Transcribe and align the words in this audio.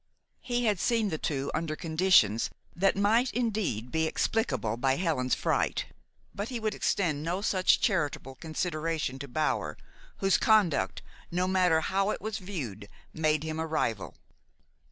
He 0.39 0.65
had 0.65 0.79
seen 0.79 1.09
the 1.09 1.19
two 1.19 1.51
under 1.53 1.75
conditions 1.75 2.49
that 2.75 2.95
might, 2.97 3.31
indeed, 3.33 3.91
be 3.91 4.07
explicable 4.07 4.75
by 4.75 4.95
Helen's 4.95 5.35
fright; 5.35 5.85
but 6.33 6.49
he 6.49 6.59
would 6.59 6.73
extend 6.73 7.21
no 7.21 7.43
such 7.43 7.79
charitable 7.79 8.33
consideration 8.33 9.19
to 9.19 9.27
Bower, 9.27 9.77
whose 10.17 10.39
conduct, 10.39 11.03
no 11.29 11.47
matter 11.47 11.81
how 11.81 12.09
it 12.09 12.19
was 12.19 12.39
viewed, 12.39 12.87
made 13.13 13.43
him 13.43 13.59
a 13.59 13.67
rival. 13.67 14.15